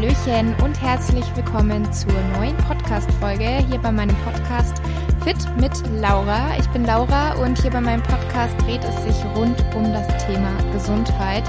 [0.00, 4.80] Hallöchen und herzlich willkommen zur neuen Podcast-Folge hier bei meinem Podcast
[5.22, 6.56] Fit mit Laura.
[6.58, 10.56] Ich bin Laura und hier bei meinem Podcast dreht es sich rund um das Thema
[10.72, 11.44] Gesundheit.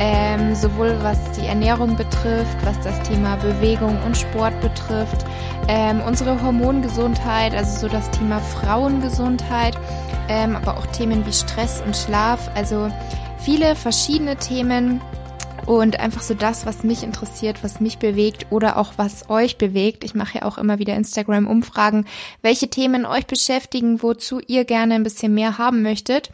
[0.00, 5.24] Ähm, sowohl was die Ernährung betrifft, was das Thema Bewegung und Sport betrifft,
[5.68, 9.78] ähm, unsere Hormongesundheit, also so das Thema Frauengesundheit,
[10.28, 12.90] ähm, aber auch Themen wie Stress und Schlaf, also
[13.38, 15.00] viele verschiedene Themen
[15.66, 20.04] und einfach so das, was mich interessiert, was mich bewegt oder auch was euch bewegt.
[20.04, 22.06] Ich mache ja auch immer wieder Instagram-Umfragen,
[22.42, 26.30] welche Themen euch beschäftigen, wozu ihr gerne ein bisschen mehr haben möchtet.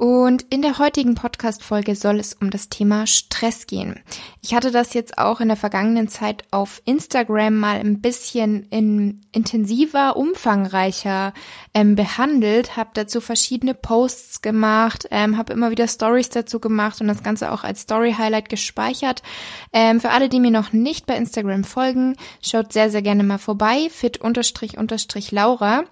[0.00, 4.00] Und in der heutigen Podcast-Folge soll es um das Thema Stress gehen.
[4.40, 9.20] Ich hatte das jetzt auch in der vergangenen Zeit auf Instagram mal ein bisschen in
[9.30, 11.34] intensiver, umfangreicher
[11.74, 17.08] ähm, behandelt, habe dazu verschiedene Posts gemacht, ähm, habe immer wieder Stories dazu gemacht und
[17.08, 19.22] das Ganze auch als Story-Highlight gespeichert.
[19.74, 23.36] Ähm, für alle, die mir noch nicht bei Instagram folgen, schaut sehr, sehr gerne mal
[23.36, 25.84] vorbei, fit-laura.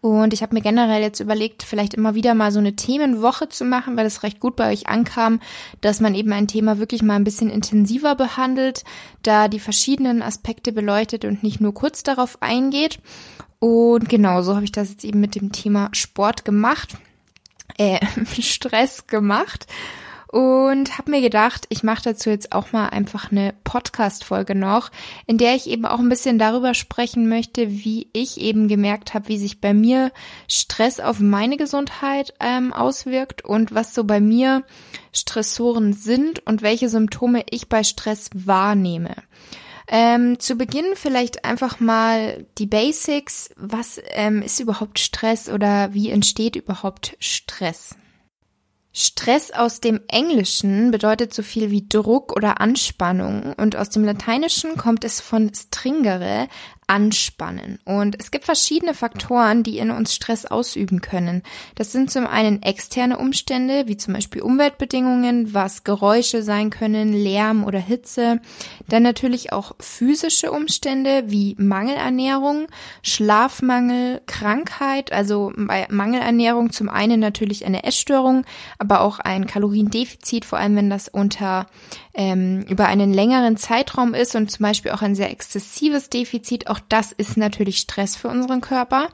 [0.00, 3.64] Und ich habe mir generell jetzt überlegt, vielleicht immer wieder mal so eine Themenwoche zu
[3.64, 5.40] machen, weil es recht gut bei euch ankam,
[5.80, 8.84] dass man eben ein Thema wirklich mal ein bisschen intensiver behandelt,
[9.22, 12.98] da die verschiedenen Aspekte beleuchtet und nicht nur kurz darauf eingeht.
[13.58, 16.96] Und genau so habe ich das jetzt eben mit dem Thema Sport gemacht,
[17.76, 17.98] äh,
[18.40, 19.66] Stress gemacht
[20.30, 24.90] und habe mir gedacht, ich mache dazu jetzt auch mal einfach eine Podcast-Folge noch,
[25.26, 29.26] in der ich eben auch ein bisschen darüber sprechen möchte, wie ich eben gemerkt habe,
[29.26, 30.12] wie sich bei mir
[30.48, 34.62] Stress auf meine Gesundheit ähm, auswirkt und was so bei mir
[35.12, 39.16] Stressoren sind und welche Symptome ich bei Stress wahrnehme.
[39.88, 43.50] Ähm, zu Beginn vielleicht einfach mal die Basics.
[43.56, 47.96] Was ähm, ist überhaupt Stress oder wie entsteht überhaupt Stress?
[48.92, 53.52] Stress aus dem Englischen bedeutet so viel wie Druck oder Anspannung.
[53.54, 56.48] Und aus dem Lateinischen kommt es von stringere,
[56.90, 57.78] anspannen.
[57.84, 61.44] Und es gibt verschiedene Faktoren, die in uns Stress ausüben können.
[61.76, 67.62] Das sind zum einen externe Umstände, wie zum Beispiel Umweltbedingungen, was Geräusche sein können, Lärm
[67.62, 68.40] oder Hitze.
[68.88, 72.66] Dann natürlich auch physische Umstände wie Mangelernährung,
[73.04, 78.44] Schlafmangel, Krankheit, also bei Mangelernährung zum einen natürlich eine Essstörung,
[78.78, 81.66] aber auch ein Kaloriendefizit, vor allem wenn das unter
[82.14, 86.80] ähm, über einen längeren Zeitraum ist und zum Beispiel auch ein sehr exzessives Defizit, auch
[86.88, 89.08] das ist natürlich Stress für unseren Körper.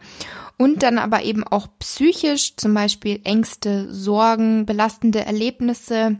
[0.58, 6.18] Und dann aber eben auch psychisch, zum Beispiel Ängste, Sorgen, belastende Erlebnisse,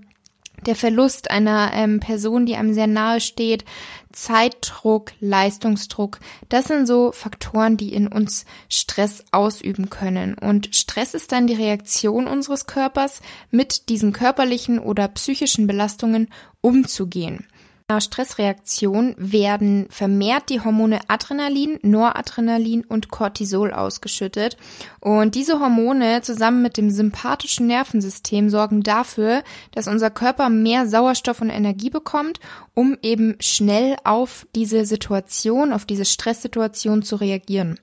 [0.66, 3.64] der Verlust einer ähm, Person, die einem sehr nahe steht,
[4.12, 6.18] Zeitdruck, Leistungsdruck,
[6.48, 10.34] das sind so Faktoren, die in uns Stress ausüben können.
[10.34, 16.28] Und Stress ist dann die Reaktion unseres Körpers, mit diesen körperlichen oder psychischen Belastungen
[16.60, 17.46] umzugehen
[17.88, 24.56] einer Stressreaktion werden vermehrt die Hormone Adrenalin, Noradrenalin und Cortisol ausgeschüttet.
[24.98, 31.40] Und diese Hormone zusammen mit dem sympathischen Nervensystem sorgen dafür, dass unser Körper mehr Sauerstoff
[31.40, 32.40] und Energie bekommt,
[32.74, 37.78] um eben schnell auf diese Situation, auf diese Stresssituation zu reagieren.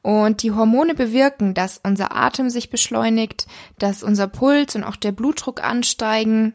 [0.00, 3.46] Und die Hormone bewirken, dass unser Atem sich beschleunigt,
[3.78, 6.54] dass unser Puls und auch der Blutdruck ansteigen,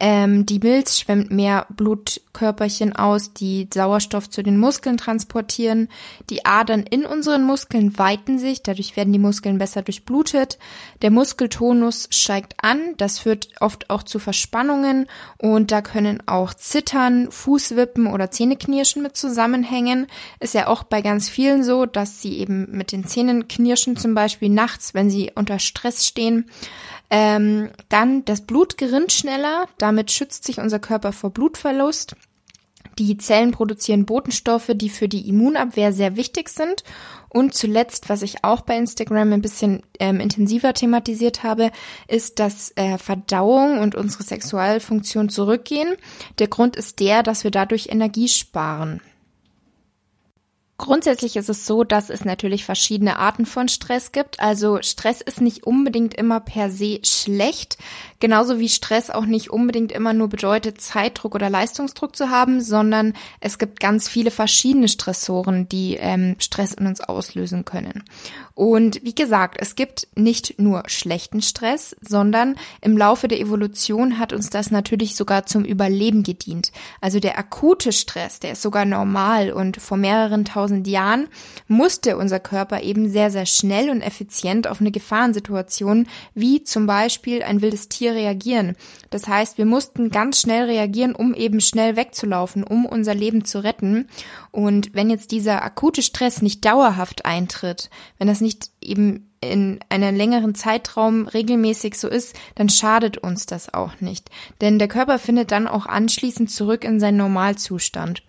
[0.00, 5.88] ähm, die Milz schwemmt mehr Blutkörperchen aus, die Sauerstoff zu den Muskeln transportieren.
[6.30, 10.58] Die Adern in unseren Muskeln weiten sich, dadurch werden die Muskeln besser durchblutet.
[11.02, 15.06] Der Muskeltonus steigt an, das führt oft auch zu Verspannungen
[15.38, 20.06] und da können auch Zittern, Fußwippen oder Zähneknirschen mit zusammenhängen.
[20.40, 24.14] Ist ja auch bei ganz vielen so, dass sie eben mit den Zähnen knirschen, zum
[24.14, 26.46] Beispiel nachts, wenn sie unter Stress stehen.
[27.14, 32.16] Ähm, dann das Blut gerinnt schneller, damit schützt sich unser Körper vor Blutverlust.
[32.98, 36.84] Die Zellen produzieren Botenstoffe, die für die Immunabwehr sehr wichtig sind.
[37.28, 41.70] Und zuletzt, was ich auch bei Instagram ein bisschen ähm, intensiver thematisiert habe,
[42.08, 45.96] ist, dass äh, Verdauung und unsere Sexualfunktion zurückgehen.
[46.38, 49.02] Der Grund ist der, dass wir dadurch Energie sparen.
[50.82, 54.40] Grundsätzlich ist es so, dass es natürlich verschiedene Arten von Stress gibt.
[54.40, 57.78] Also Stress ist nicht unbedingt immer per se schlecht,
[58.22, 63.14] genauso wie Stress auch nicht unbedingt immer nur bedeutet, Zeitdruck oder Leistungsdruck zu haben, sondern
[63.40, 68.04] es gibt ganz viele verschiedene Stressoren, die ähm, Stress in uns auslösen können.
[68.54, 74.32] Und wie gesagt, es gibt nicht nur schlechten Stress, sondern im Laufe der Evolution hat
[74.32, 76.70] uns das natürlich sogar zum Überleben gedient.
[77.00, 81.26] Also der akute Stress, der ist sogar normal und vor mehreren tausend Jahren
[81.66, 87.42] musste unser Körper eben sehr, sehr schnell und effizient auf eine Gefahrensituation wie zum Beispiel
[87.42, 88.76] ein wildes Tier reagieren.
[89.10, 93.62] Das heißt, wir mussten ganz schnell reagieren, um eben schnell wegzulaufen, um unser Leben zu
[93.62, 94.08] retten.
[94.50, 100.14] Und wenn jetzt dieser akute Stress nicht dauerhaft eintritt, wenn das nicht eben in einem
[100.14, 104.30] längeren Zeitraum regelmäßig so ist, dann schadet uns das auch nicht.
[104.60, 108.22] Denn der Körper findet dann auch anschließend zurück in seinen Normalzustand.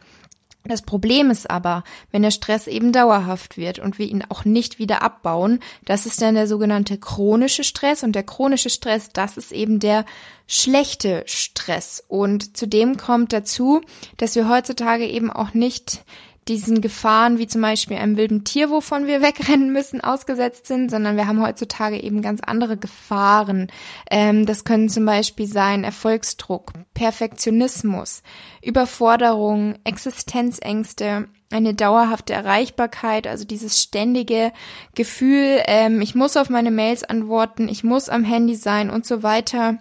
[0.65, 4.79] Das Problem ist aber, wenn der Stress eben dauerhaft wird und wir ihn auch nicht
[4.79, 8.01] wieder abbauen, das ist dann der sogenannte chronische Stress.
[8.01, 10.05] Und der chronische Stress, das ist eben der
[10.47, 12.01] schlechte Stress.
[12.07, 13.81] Und zudem kommt dazu,
[14.15, 16.05] dass wir heutzutage eben auch nicht
[16.47, 21.15] diesen Gefahren wie zum Beispiel einem wilden Tier, wovon wir wegrennen müssen, ausgesetzt sind, sondern
[21.15, 23.67] wir haben heutzutage eben ganz andere Gefahren.
[24.09, 28.23] Ähm, das können zum Beispiel sein Erfolgsdruck, Perfektionismus,
[28.61, 34.51] Überforderung, Existenzängste, eine dauerhafte Erreichbarkeit, also dieses ständige
[34.95, 39.23] Gefühl, ähm, ich muss auf meine Mails antworten, ich muss am Handy sein und so
[39.23, 39.77] weiter.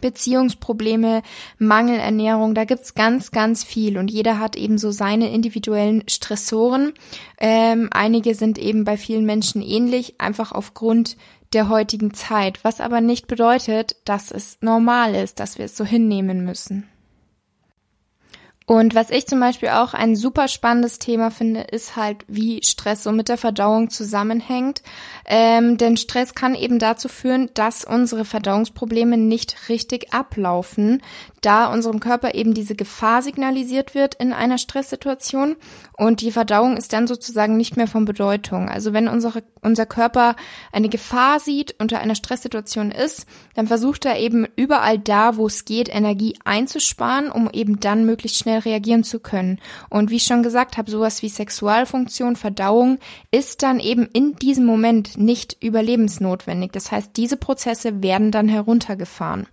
[0.00, 1.22] Beziehungsprobleme,
[1.58, 6.92] Mangelernährung, da gibt's ganz, ganz viel und jeder hat eben so seine individuellen Stressoren.
[7.38, 11.16] Ähm, einige sind eben bei vielen Menschen ähnlich, einfach aufgrund
[11.52, 15.84] der heutigen Zeit, was aber nicht bedeutet, dass es normal ist, dass wir es so
[15.84, 16.88] hinnehmen müssen.
[18.66, 23.02] Und was ich zum Beispiel auch ein super spannendes Thema finde, ist halt, wie Stress
[23.02, 24.82] so mit der Verdauung zusammenhängt.
[25.26, 31.02] Ähm, denn Stress kann eben dazu führen, dass unsere Verdauungsprobleme nicht richtig ablaufen,
[31.44, 35.56] da unserem Körper eben diese Gefahr signalisiert wird in einer Stresssituation
[35.96, 38.68] und die Verdauung ist dann sozusagen nicht mehr von Bedeutung.
[38.68, 40.34] Also wenn unsere, unser Körper
[40.72, 45.64] eine Gefahr sieht, unter einer Stresssituation ist, dann versucht er eben überall da, wo es
[45.64, 49.60] geht, Energie einzusparen, um eben dann möglichst schnell reagieren zu können.
[49.88, 52.98] Und wie ich schon gesagt habe, sowas wie Sexualfunktion, Verdauung
[53.30, 56.72] ist dann eben in diesem Moment nicht überlebensnotwendig.
[56.72, 59.46] Das heißt, diese Prozesse werden dann heruntergefahren.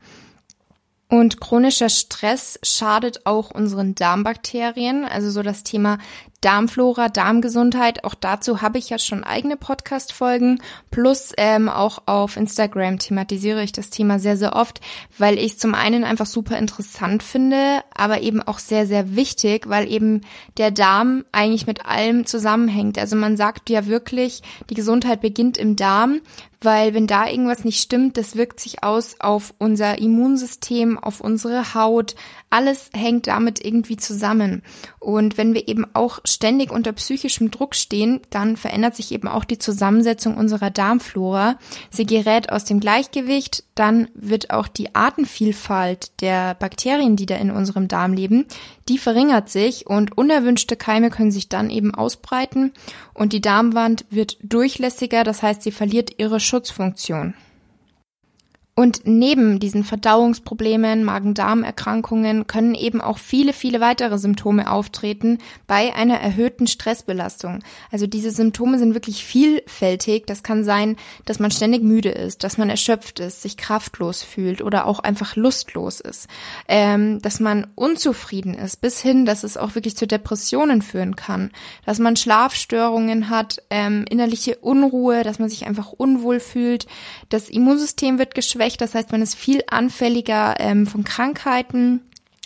[1.12, 5.98] Und chronischer Stress schadet auch unseren Darmbakterien, also so das Thema
[6.42, 8.04] Darmflora, Darmgesundheit.
[8.04, 10.60] Auch dazu habe ich ja schon eigene Podcast-Folgen.
[10.90, 14.82] Plus ähm, auch auf Instagram thematisiere ich das Thema sehr, sehr oft,
[15.18, 19.70] weil ich es zum einen einfach super interessant finde, aber eben auch sehr, sehr wichtig,
[19.70, 20.22] weil eben
[20.58, 22.98] der Darm eigentlich mit allem zusammenhängt.
[22.98, 26.22] Also man sagt ja wirklich, die Gesundheit beginnt im Darm,
[26.64, 31.74] weil wenn da irgendwas nicht stimmt, das wirkt sich aus auf unser Immunsystem, auf unsere
[31.74, 32.14] Haut.
[32.52, 34.62] Alles hängt damit irgendwie zusammen.
[35.00, 39.44] Und wenn wir eben auch ständig unter psychischem Druck stehen, dann verändert sich eben auch
[39.44, 41.58] die Zusammensetzung unserer Darmflora.
[41.90, 47.52] Sie gerät aus dem Gleichgewicht, dann wird auch die Artenvielfalt der Bakterien, die da in
[47.52, 48.46] unserem Darm leben,
[48.90, 52.74] die verringert sich und unerwünschte Keime können sich dann eben ausbreiten
[53.14, 57.34] und die Darmwand wird durchlässiger, das heißt, sie verliert ihre Schutzfunktion.
[58.82, 65.38] Und neben diesen Verdauungsproblemen, Magen-Darm-Erkrankungen können eben auch viele, viele weitere Symptome auftreten
[65.68, 67.60] bei einer erhöhten Stressbelastung.
[67.92, 70.26] Also diese Symptome sind wirklich vielfältig.
[70.26, 70.96] Das kann sein,
[71.26, 75.36] dass man ständig müde ist, dass man erschöpft ist, sich kraftlos fühlt oder auch einfach
[75.36, 76.28] lustlos ist,
[76.68, 81.52] ähm, dass man unzufrieden ist, bis hin, dass es auch wirklich zu Depressionen führen kann,
[81.86, 86.88] dass man Schlafstörungen hat, ähm, innerliche Unruhe, dass man sich einfach unwohl fühlt,
[87.30, 88.82] das Immunsystem wird geschwächt, geschwächt.
[88.82, 92.02] Das heißt, man ist viel anfälliger ähm, von Krankheiten.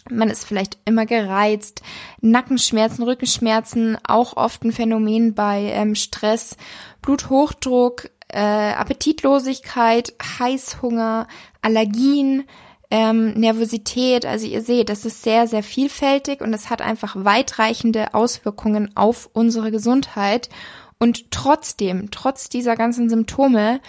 [0.09, 1.81] Man ist vielleicht immer gereizt.
[2.21, 6.57] Nackenschmerzen, Rückenschmerzen, auch oft ein Phänomen bei ähm, Stress,
[7.01, 11.27] Bluthochdruck, äh, Appetitlosigkeit, Heißhunger,
[11.61, 12.43] Allergien,
[12.91, 14.25] ähm, Nervosität.
[14.25, 19.29] Also ihr seht, das ist sehr, sehr vielfältig und es hat einfach weitreichende Auswirkungen auf
[19.33, 20.49] unsere Gesundheit.
[20.97, 23.81] Und trotzdem, trotz dieser ganzen Symptome,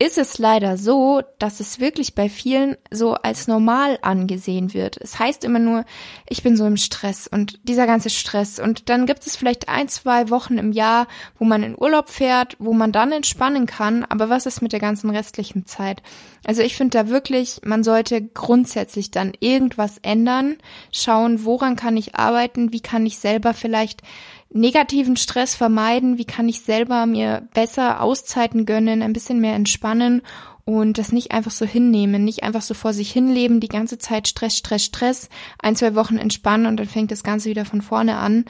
[0.00, 4.96] ist es leider so, dass es wirklich bei vielen so als normal angesehen wird.
[5.00, 5.84] Es heißt immer nur,
[6.28, 8.58] ich bin so im Stress und dieser ganze Stress.
[8.58, 11.06] Und dann gibt es vielleicht ein, zwei Wochen im Jahr,
[11.38, 14.04] wo man in Urlaub fährt, wo man dann entspannen kann.
[14.04, 16.02] Aber was ist mit der ganzen restlichen Zeit?
[16.44, 20.56] Also ich finde da wirklich, man sollte grundsätzlich dann irgendwas ändern,
[20.90, 24.02] schauen, woran kann ich arbeiten, wie kann ich selber vielleicht
[24.50, 26.18] negativen Stress vermeiden?
[26.18, 30.22] Wie kann ich selber mir besser Auszeiten gönnen, ein bisschen mehr entspannen
[30.64, 34.28] und das nicht einfach so hinnehmen, nicht einfach so vor sich hinleben, die ganze Zeit
[34.28, 35.28] Stress, Stress, Stress,
[35.60, 38.44] ein, zwei Wochen entspannen und dann fängt das Ganze wieder von vorne an.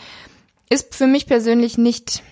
[0.70, 2.22] Ist für mich persönlich nicht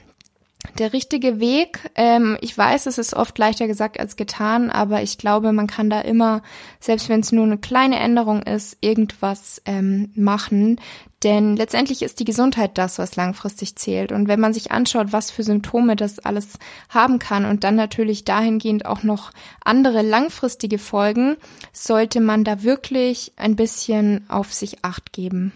[0.78, 1.90] der richtige Weg.
[1.96, 5.90] Ähm, ich weiß, es ist oft leichter gesagt als getan, aber ich glaube, man kann
[5.90, 6.42] da immer,
[6.80, 10.80] selbst wenn es nur eine kleine Änderung ist, irgendwas ähm, machen.
[11.22, 14.10] Denn letztendlich ist die Gesundheit das, was langfristig zählt.
[14.10, 18.24] Und wenn man sich anschaut, was für Symptome das alles haben kann und dann natürlich
[18.24, 19.30] dahingehend auch noch
[19.64, 21.36] andere langfristige Folgen,
[21.72, 25.52] sollte man da wirklich ein bisschen auf sich acht geben.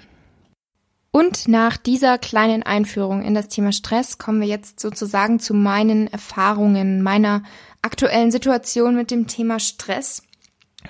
[1.11, 6.09] Und nach dieser kleinen Einführung in das Thema Stress kommen wir jetzt sozusagen zu meinen
[6.09, 7.43] Erfahrungen, meiner
[7.81, 10.23] aktuellen Situation mit dem Thema Stress.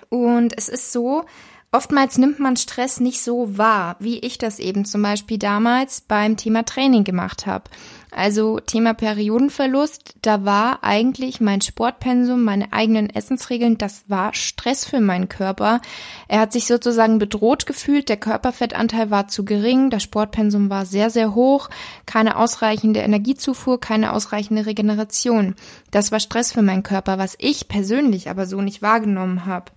[0.09, 1.25] Und es ist so,
[1.73, 6.37] Oftmals nimmt man Stress nicht so wahr, wie ich das eben zum Beispiel damals beim
[6.37, 7.65] Thema Training gemacht habe.
[8.13, 15.01] Also Thema Periodenverlust, da war eigentlich mein Sportpensum, meine eigenen Essensregeln, das war Stress für
[15.01, 15.83] meinen Körper.
[16.29, 21.11] Er hat sich sozusagen bedroht gefühlt, der Körperfettanteil war zu gering, das Sportpensum war sehr,
[21.11, 21.69] sehr hoch,
[22.07, 25.55] keine ausreichende Energiezufuhr, keine ausreichende Regeneration.
[25.91, 29.73] Das war Stress für meinen Körper, was ich persönlich aber so nicht wahrgenommen habe.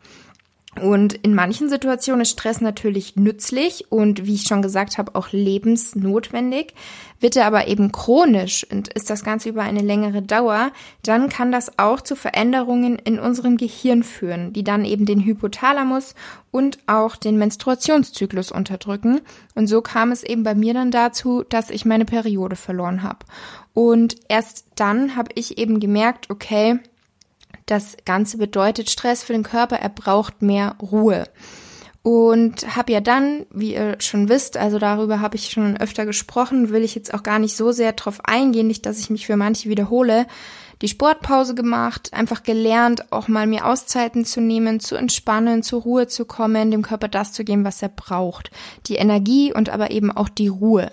[0.76, 5.32] Und in manchen Situationen ist Stress natürlich nützlich und wie ich schon gesagt habe, auch
[5.32, 6.76] lebensnotwendig.
[7.20, 10.72] Wird er aber eben chronisch und ist das Ganze über eine längere Dauer,
[11.02, 16.14] dann kann das auch zu Veränderungen in unserem Gehirn führen, die dann eben den Hypothalamus
[16.52, 19.22] und auch den Menstruationszyklus unterdrücken.
[19.56, 23.26] Und so kam es eben bei mir dann dazu, dass ich meine Periode verloren habe.
[23.74, 26.80] Und erst dann habe ich eben gemerkt, okay,
[27.70, 31.26] das Ganze bedeutet Stress für den Körper, er braucht mehr Ruhe.
[32.02, 36.70] Und habe ja dann, wie ihr schon wisst, also darüber habe ich schon öfter gesprochen,
[36.70, 39.36] will ich jetzt auch gar nicht so sehr drauf eingehen, nicht, dass ich mich für
[39.36, 40.26] manche wiederhole,
[40.82, 46.08] die Sportpause gemacht, einfach gelernt, auch mal mir Auszeiten zu nehmen, zu entspannen, zur Ruhe
[46.08, 48.50] zu kommen, dem Körper das zu geben, was er braucht.
[48.88, 50.90] Die Energie und aber eben auch die Ruhe.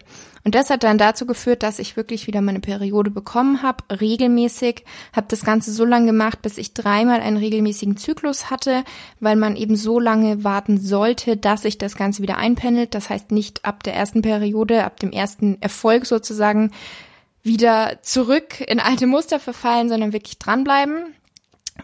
[0.46, 4.84] Und das hat dann dazu geführt, dass ich wirklich wieder meine Periode bekommen habe, regelmäßig,
[5.12, 8.84] habe das Ganze so lange gemacht, bis ich dreimal einen regelmäßigen Zyklus hatte,
[9.18, 12.94] weil man eben so lange warten sollte, dass sich das Ganze wieder einpendelt.
[12.94, 16.70] Das heißt nicht ab der ersten Periode, ab dem ersten Erfolg sozusagen
[17.42, 21.12] wieder zurück in alte Muster verfallen, sondern wirklich dranbleiben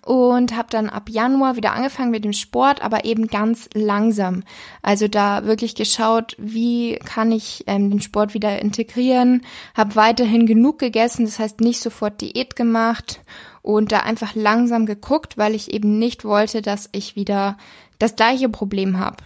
[0.05, 4.43] und habe dann ab Januar wieder angefangen mit dem Sport, aber eben ganz langsam.
[4.83, 9.43] Also da wirklich geschaut, wie kann ich ähm, den Sport wieder integrieren,
[9.77, 13.21] habe weiterhin genug gegessen, das heißt nicht sofort Diät gemacht
[13.63, 17.57] und da einfach langsam geguckt, weil ich eben nicht wollte, dass ich wieder
[17.99, 19.19] das gleiche Problem habe.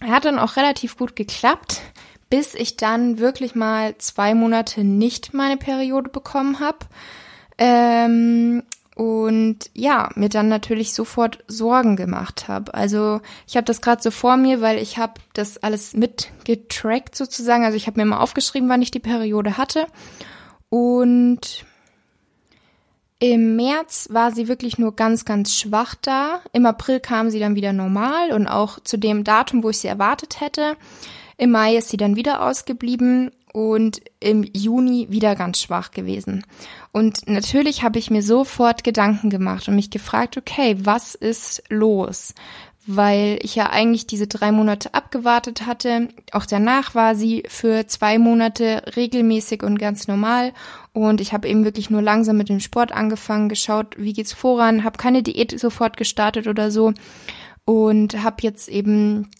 [0.00, 1.82] Hat dann auch relativ gut geklappt,
[2.30, 6.78] bis ich dann wirklich mal zwei Monate nicht meine Periode bekommen habe.
[7.58, 8.62] Ähm,
[8.94, 12.74] und ja, mir dann natürlich sofort Sorgen gemacht habe.
[12.74, 17.64] Also ich habe das gerade so vor mir, weil ich habe das alles mitgetrackt sozusagen.
[17.64, 19.86] Also ich habe mir mal aufgeschrieben, wann ich die Periode hatte.
[20.68, 21.64] Und
[23.18, 26.40] im März war sie wirklich nur ganz, ganz schwach da.
[26.52, 29.88] Im April kam sie dann wieder normal und auch zu dem Datum, wo ich sie
[29.88, 30.76] erwartet hätte.
[31.38, 36.44] Im Mai ist sie dann wieder ausgeblieben und im Juni wieder ganz schwach gewesen.
[36.90, 42.34] Und natürlich habe ich mir sofort Gedanken gemacht und mich gefragt, okay, was ist los?
[42.86, 46.08] Weil ich ja eigentlich diese drei Monate abgewartet hatte.
[46.32, 50.52] Auch danach war sie für zwei Monate regelmäßig und ganz normal.
[50.92, 54.82] Und ich habe eben wirklich nur langsam mit dem Sport angefangen, geschaut, wie geht's voran,
[54.82, 56.92] habe keine Diät sofort gestartet oder so.
[57.64, 59.30] Und habe jetzt eben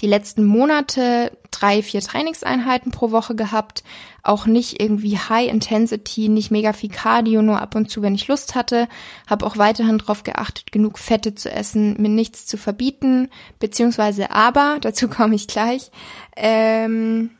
[0.00, 3.84] die letzten Monate drei, vier Trainingseinheiten pro Woche gehabt.
[4.22, 8.28] Auch nicht irgendwie High Intensity, nicht mega viel Cardio, nur ab und zu, wenn ich
[8.28, 8.88] Lust hatte.
[9.26, 14.78] Habe auch weiterhin darauf geachtet, genug Fette zu essen, mir nichts zu verbieten, beziehungsweise aber,
[14.80, 15.90] dazu komme ich gleich.
[16.36, 17.30] Ähm,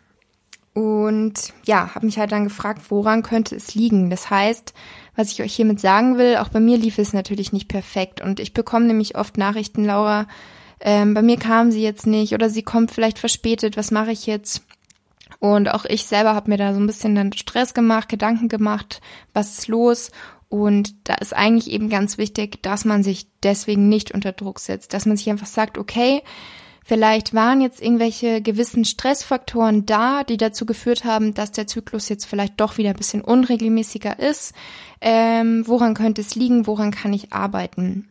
[0.76, 4.10] und ja, habe mich halt dann gefragt, woran könnte es liegen?
[4.10, 4.74] Das heißt,
[5.16, 8.20] was ich euch hiermit sagen will, auch bei mir lief es natürlich nicht perfekt.
[8.20, 10.26] Und ich bekomme nämlich oft Nachrichten, Laura,
[10.80, 14.26] ähm, bei mir kam sie jetzt nicht oder sie kommt vielleicht verspätet, was mache ich
[14.26, 14.62] jetzt?
[15.38, 19.00] Und auch ich selber habe mir da so ein bisschen dann Stress gemacht, Gedanken gemacht,
[19.32, 20.10] was ist los?
[20.48, 24.94] Und da ist eigentlich eben ganz wichtig, dass man sich deswegen nicht unter Druck setzt,
[24.94, 26.22] dass man sich einfach sagt, okay,
[26.84, 32.26] vielleicht waren jetzt irgendwelche gewissen Stressfaktoren da, die dazu geführt haben, dass der Zyklus jetzt
[32.26, 34.54] vielleicht doch wieder ein bisschen unregelmäßiger ist.
[35.00, 36.68] Ähm, woran könnte es liegen?
[36.68, 38.08] Woran kann ich arbeiten?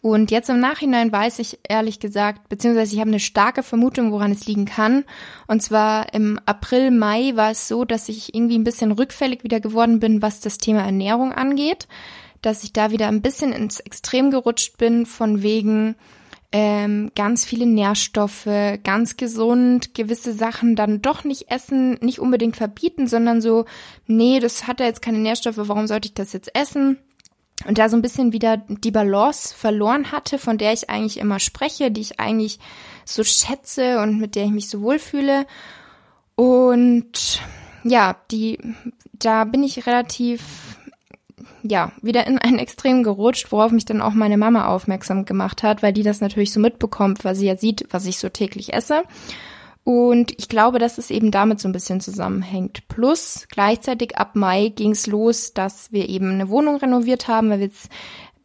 [0.00, 4.32] Und jetzt im Nachhinein weiß ich ehrlich gesagt, beziehungsweise ich habe eine starke Vermutung, woran
[4.32, 5.04] es liegen kann.
[5.46, 9.60] Und zwar im April, Mai war es so, dass ich irgendwie ein bisschen rückfällig wieder
[9.60, 11.86] geworden bin, was das Thema Ernährung angeht.
[12.40, 15.94] Dass ich da wieder ein bisschen ins Extrem gerutscht bin, von wegen,
[16.52, 18.48] ähm, ganz viele Nährstoffe,
[18.84, 23.64] ganz gesund, gewisse Sachen dann doch nicht essen, nicht unbedingt verbieten, sondern so,
[24.06, 26.98] nee, das hat ja jetzt keine Nährstoffe, warum sollte ich das jetzt essen?
[27.66, 31.38] Und da so ein bisschen wieder die Balance verloren hatte, von der ich eigentlich immer
[31.38, 32.58] spreche, die ich eigentlich
[33.04, 35.46] so schätze und mit der ich mich so wohlfühle.
[36.34, 37.40] Und
[37.84, 38.58] ja, die,
[39.12, 40.42] da bin ich relativ
[41.62, 45.82] ja, wieder in ein Extrem gerutscht, worauf mich dann auch meine Mama aufmerksam gemacht hat,
[45.82, 49.02] weil die das natürlich so mitbekommt, weil sie ja sieht, was ich so täglich esse.
[49.84, 52.86] Und ich glaube, dass es eben damit so ein bisschen zusammenhängt.
[52.86, 57.58] Plus gleichzeitig ab Mai ging es los, dass wir eben eine Wohnung renoviert haben, weil
[57.58, 57.88] wir jetzt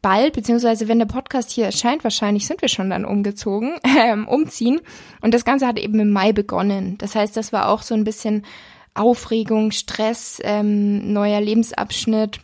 [0.01, 4.79] bald, beziehungsweise wenn der Podcast hier erscheint, wahrscheinlich sind wir schon dann umgezogen, ähm, umziehen.
[5.21, 6.97] Und das Ganze hat eben im Mai begonnen.
[6.97, 8.43] Das heißt, das war auch so ein bisschen
[8.95, 12.39] Aufregung, Stress, ähm, neuer Lebensabschnitt.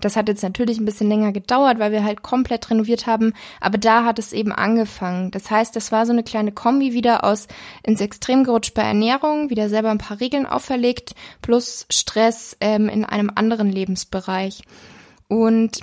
[0.00, 3.78] Das hat jetzt natürlich ein bisschen länger gedauert, weil wir halt komplett renoviert haben, aber
[3.78, 5.30] da hat es eben angefangen.
[5.30, 7.46] Das heißt, das war so eine kleine Kombi wieder aus
[7.84, 13.04] ins Extrem gerutscht bei Ernährung, wieder selber ein paar Regeln auferlegt, plus Stress ähm, in
[13.04, 14.62] einem anderen Lebensbereich.
[15.28, 15.80] Und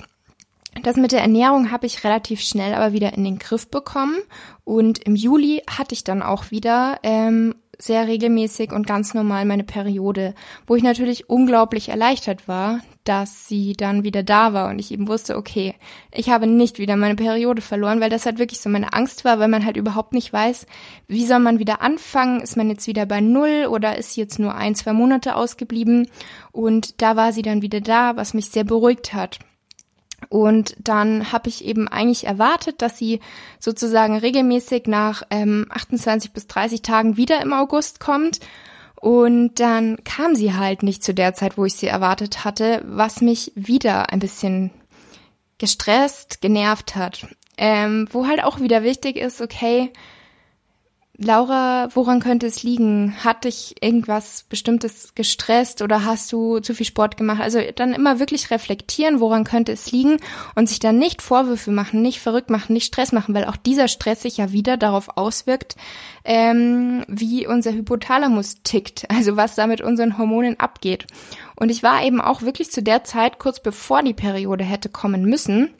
[0.82, 4.18] das mit der Ernährung habe ich relativ schnell aber wieder in den Griff bekommen
[4.64, 9.64] und im Juli hatte ich dann auch wieder ähm, sehr regelmäßig und ganz normal meine
[9.64, 10.34] Periode,
[10.66, 15.08] wo ich natürlich unglaublich erleichtert war, dass sie dann wieder da war und ich eben
[15.08, 15.74] wusste, okay,
[16.10, 19.38] ich habe nicht wieder meine Periode verloren, weil das halt wirklich so meine Angst war,
[19.38, 20.66] weil man halt überhaupt nicht weiß,
[21.06, 24.54] wie soll man wieder anfangen, ist man jetzt wieder bei Null oder ist jetzt nur
[24.54, 26.08] ein, zwei Monate ausgeblieben
[26.52, 29.38] und da war sie dann wieder da, was mich sehr beruhigt hat.
[30.28, 33.20] Und dann habe ich eben eigentlich erwartet, dass sie
[33.58, 38.40] sozusagen regelmäßig nach ähm, 28 bis 30 Tagen wieder im August kommt.
[39.04, 43.20] Und dann kam sie halt nicht zu der Zeit, wo ich sie erwartet hatte, was
[43.20, 44.70] mich wieder ein bisschen
[45.58, 47.26] gestresst, genervt hat.
[47.58, 49.92] Ähm, wo halt auch wieder wichtig ist, okay,
[51.16, 53.14] Laura, woran könnte es liegen?
[53.22, 57.40] Hat dich irgendwas Bestimmtes gestresst oder hast du zu viel Sport gemacht?
[57.40, 60.16] Also dann immer wirklich reflektieren, woran könnte es liegen
[60.56, 63.86] und sich dann nicht Vorwürfe machen, nicht verrückt machen, nicht Stress machen, weil auch dieser
[63.86, 65.76] Stress sich ja wieder darauf auswirkt,
[66.24, 71.06] ähm, wie unser Hypothalamus tickt, also was da mit unseren Hormonen abgeht.
[71.54, 75.24] Und ich war eben auch wirklich zu der Zeit, kurz bevor die Periode hätte kommen
[75.26, 75.70] müssen,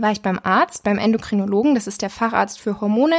[0.00, 3.16] war ich beim Arzt, beim Endokrinologen, das ist der Facharzt für Hormone,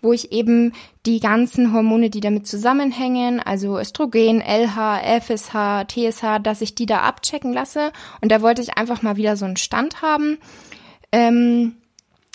[0.00, 0.72] wo ich eben
[1.06, 7.00] die ganzen Hormone, die damit zusammenhängen, also Östrogen, LH, FSH, TSH, dass ich die da
[7.00, 7.92] abchecken lasse.
[8.20, 10.38] Und da wollte ich einfach mal wieder so einen Stand haben.
[11.12, 11.76] Ähm,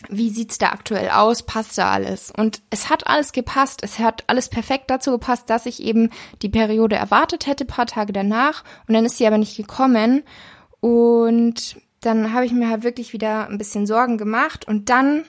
[0.09, 1.43] wie sieht's da aktuell aus?
[1.43, 2.31] Passt da alles?
[2.35, 3.81] Und es hat alles gepasst.
[3.83, 6.09] Es hat alles perfekt dazu gepasst, dass ich eben
[6.41, 8.63] die Periode erwartet hätte, paar Tage danach.
[8.87, 10.23] Und dann ist sie aber nicht gekommen.
[10.79, 15.23] Und dann habe ich mir halt wirklich wieder ein bisschen Sorgen gemacht und dann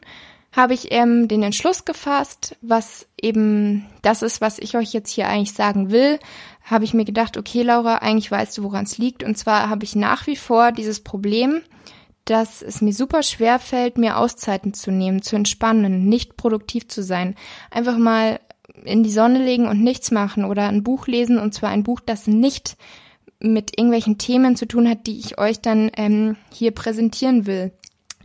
[0.53, 5.29] habe ich ähm, den Entschluss gefasst, was eben das ist, was ich euch jetzt hier
[5.29, 6.19] eigentlich sagen will,
[6.65, 9.23] habe ich mir gedacht, okay, Laura, eigentlich weißt du, woran es liegt.
[9.23, 11.61] Und zwar habe ich nach wie vor dieses Problem,
[12.25, 17.03] dass es mir super schwer fällt, mir Auszeiten zu nehmen, zu entspannen, nicht produktiv zu
[17.03, 17.37] sein.
[17.71, 18.41] Einfach mal
[18.85, 22.01] in die Sonne legen und nichts machen oder ein Buch lesen und zwar ein Buch,
[22.01, 22.77] das nicht
[23.41, 27.73] mit irgendwelchen Themen zu tun hat, die ich euch dann ähm, hier präsentieren will.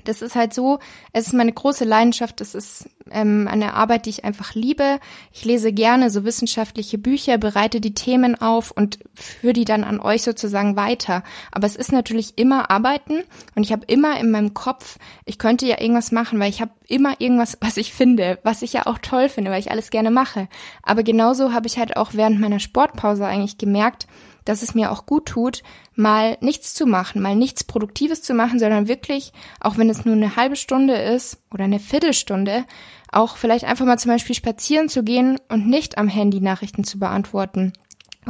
[0.04, 0.80] Das ist halt so,
[1.14, 5.00] es ist meine große Leidenschaft, das ist ähm, eine Arbeit, die ich einfach liebe.
[5.32, 10.00] Ich lese gerne so wissenschaftliche Bücher, bereite die Themen auf und führe die dann an
[10.00, 11.24] euch sozusagen weiter.
[11.52, 13.22] Aber es ist natürlich immer Arbeiten
[13.56, 16.72] und ich habe immer in meinem Kopf, ich könnte ja irgendwas machen, weil ich habe
[16.88, 20.12] immer irgendwas, was ich finde, was ich ja auch toll finde, weil ich alles gerne
[20.12, 20.48] mache.
[20.84, 24.08] Aber genauso habe ich halt auch während meiner Sportpause eigentlich gemerkt,
[24.46, 25.64] dass es mir auch gut tut,
[25.96, 30.16] mal nichts zu machen, mal nichts Produktives zu machen, sondern wirklich, auch wenn es nur
[30.16, 32.66] eine halbe Stunde ist oder eine Viertelstunde,
[33.12, 36.98] auch vielleicht einfach mal zum Beispiel spazieren zu gehen und nicht am Handy Nachrichten zu
[36.98, 37.74] beantworten.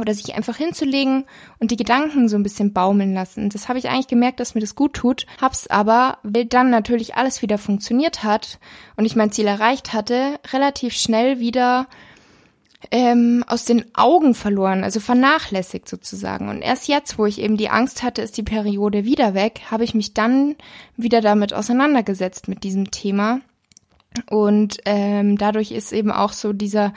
[0.00, 1.24] Oder sich einfach hinzulegen
[1.58, 3.50] und die Gedanken so ein bisschen baumeln lassen.
[3.50, 5.26] Das habe ich eigentlich gemerkt, dass mir das gut tut.
[5.38, 8.58] Hab's aber, weil dann natürlich alles wieder funktioniert hat
[8.96, 11.88] und ich mein Ziel erreicht hatte, relativ schnell wieder
[12.90, 16.48] ähm, aus den Augen verloren, also vernachlässigt sozusagen.
[16.48, 19.84] Und erst jetzt, wo ich eben die Angst hatte, ist die Periode wieder weg, habe
[19.84, 20.56] ich mich dann
[20.96, 23.40] wieder damit auseinandergesetzt mit diesem Thema.
[24.28, 26.92] Und ähm, dadurch ist eben auch so dieser,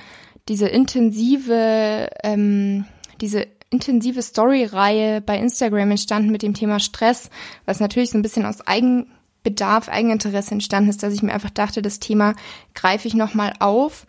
[0.50, 2.86] diese intensive, ähm,
[3.22, 7.30] diese intensive Story-Reihe bei Instagram entstanden mit dem Thema Stress,
[7.66, 11.82] was natürlich so ein bisschen aus Eigenbedarf, Eigeninteresse entstanden ist, dass ich mir einfach dachte,
[11.82, 12.36] das Thema
[12.74, 14.06] greife ich nochmal auf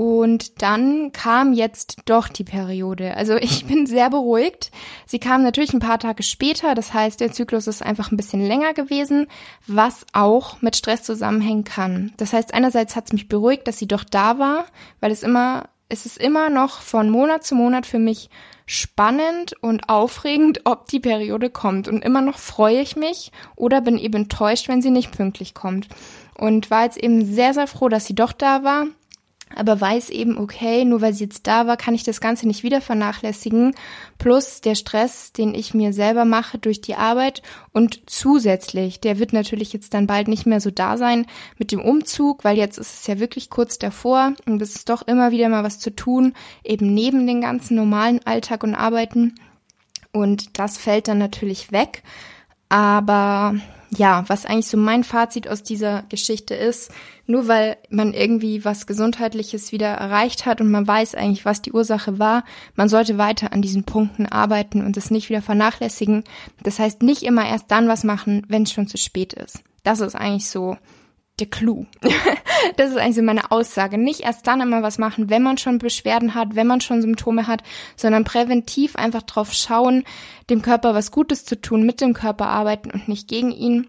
[0.00, 3.16] Und dann kam jetzt doch die Periode.
[3.16, 4.70] Also ich bin sehr beruhigt.
[5.06, 6.76] Sie kam natürlich ein paar Tage später.
[6.76, 9.26] Das heißt, der Zyklus ist einfach ein bisschen länger gewesen,
[9.66, 12.12] was auch mit Stress zusammenhängen kann.
[12.16, 14.66] Das heißt, einerseits hat es mich beruhigt, dass sie doch da war,
[15.00, 18.30] weil es immer, es ist immer noch von Monat zu Monat für mich
[18.66, 21.88] spannend und aufregend, ob die Periode kommt.
[21.88, 25.88] Und immer noch freue ich mich oder bin eben enttäuscht, wenn sie nicht pünktlich kommt.
[26.36, 28.86] Und war jetzt eben sehr, sehr froh, dass sie doch da war
[29.54, 32.62] aber weiß eben, okay, nur weil sie jetzt da war, kann ich das Ganze nicht
[32.62, 33.74] wieder vernachlässigen.
[34.18, 39.32] Plus der Stress, den ich mir selber mache durch die Arbeit und zusätzlich, der wird
[39.32, 41.26] natürlich jetzt dann bald nicht mehr so da sein
[41.58, 45.02] mit dem Umzug, weil jetzt ist es ja wirklich kurz davor und es ist doch
[45.02, 46.34] immer wieder mal was zu tun,
[46.64, 49.34] eben neben den ganzen normalen Alltag und Arbeiten.
[50.12, 52.02] Und das fällt dann natürlich weg.
[52.68, 53.54] Aber
[53.90, 56.90] ja, was eigentlich so mein Fazit aus dieser Geschichte ist,
[57.26, 61.72] nur weil man irgendwie was Gesundheitliches wieder erreicht hat und man weiß eigentlich, was die
[61.72, 66.24] Ursache war, man sollte weiter an diesen Punkten arbeiten und es nicht wieder vernachlässigen.
[66.62, 69.62] Das heißt, nicht immer erst dann was machen, wenn es schon zu spät ist.
[69.84, 70.76] Das ist eigentlich so
[71.40, 71.86] der Clou.
[72.76, 73.98] das ist eigentlich so meine Aussage.
[73.98, 77.46] Nicht erst dann immer was machen, wenn man schon Beschwerden hat, wenn man schon Symptome
[77.46, 77.62] hat,
[77.96, 80.04] sondern präventiv einfach drauf schauen,
[80.50, 83.88] dem Körper was Gutes zu tun, mit dem Körper arbeiten und nicht gegen ihn.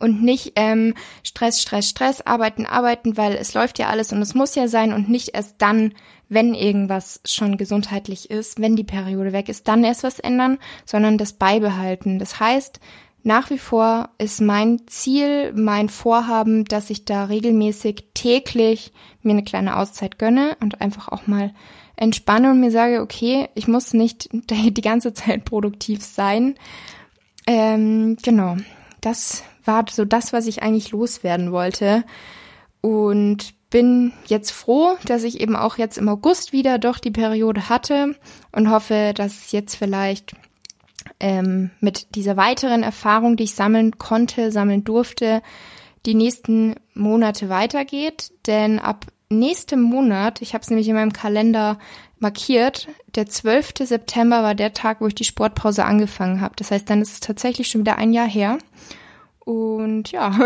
[0.00, 4.34] Und nicht ähm, Stress, Stress, Stress, arbeiten, arbeiten, weil es läuft ja alles und es
[4.34, 5.94] muss ja sein und nicht erst dann,
[6.28, 11.18] wenn irgendwas schon gesundheitlich ist, wenn die Periode weg ist, dann erst was ändern, sondern
[11.18, 12.18] das beibehalten.
[12.18, 12.80] Das heißt,
[13.26, 19.42] nach wie vor ist mein Ziel, mein Vorhaben, dass ich da regelmäßig täglich mir eine
[19.42, 21.52] kleine Auszeit gönne und einfach auch mal
[21.96, 26.54] entspanne und mir sage, okay, ich muss nicht die ganze Zeit produktiv sein.
[27.48, 28.58] Ähm, genau,
[29.00, 32.04] das war so das, was ich eigentlich loswerden wollte.
[32.80, 37.68] Und bin jetzt froh, dass ich eben auch jetzt im August wieder doch die Periode
[37.68, 38.14] hatte
[38.52, 40.36] und hoffe, dass es jetzt vielleicht
[41.20, 45.42] ähm, mit dieser weiteren Erfahrung, die ich sammeln konnte, sammeln durfte,
[46.04, 48.32] die nächsten Monate weitergeht.
[48.46, 51.78] Denn ab nächstem Monat, ich habe es nämlich in meinem Kalender
[52.18, 53.74] markiert, der 12.
[53.80, 56.54] September war der Tag, wo ich die Sportpause angefangen habe.
[56.56, 58.58] Das heißt, dann ist es tatsächlich schon wieder ein Jahr her.
[59.40, 60.36] Und ja,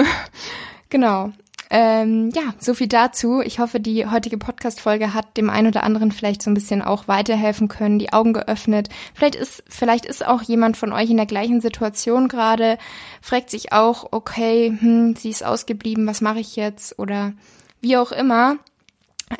[0.89, 1.33] genau.
[1.73, 3.41] Ähm, ja, so viel dazu.
[3.41, 7.07] Ich hoffe, die heutige Podcast-Folge hat dem einen oder anderen vielleicht so ein bisschen auch
[7.07, 8.89] weiterhelfen können, die Augen geöffnet.
[9.15, 12.77] Vielleicht ist, vielleicht ist auch jemand von euch in der gleichen Situation gerade,
[13.23, 16.99] fragt sich auch, okay, hm, sie ist ausgeblieben, was mache ich jetzt?
[16.99, 17.35] Oder
[17.81, 18.57] wie auch immer.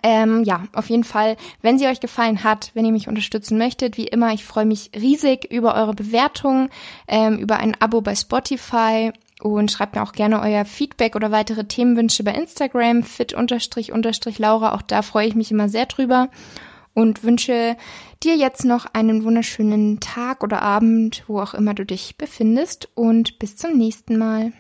[0.05, 3.97] Ähm, ja, auf jeden Fall, wenn sie euch gefallen hat, wenn ihr mich unterstützen möchtet,
[3.97, 6.69] wie immer, ich freue mich riesig über eure Bewertungen,
[7.09, 9.11] ähm, über ein Abo bei Spotify
[9.43, 14.75] und schreibt mir auch gerne euer Feedback oder weitere Themenwünsche bei Instagram, fit-laura.
[14.75, 16.29] Auch da freue ich mich immer sehr drüber
[16.95, 17.77] und wünsche
[18.23, 23.39] dir jetzt noch einen wunderschönen Tag oder Abend, wo auch immer du dich befindest und
[23.39, 24.53] bis zum nächsten Mal.